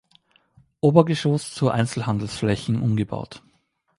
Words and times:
Obergeschoss 0.79 1.53
zu 1.53 1.69
Einzelhandelsflächen 1.69 2.81
umgebaut. 2.81 3.43